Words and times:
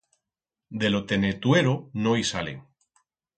De 0.81 0.89
lo 0.93 1.01
Tenetuero 1.11 1.75
no 2.07 2.15
i 2.23 2.27
sale. 2.31 2.57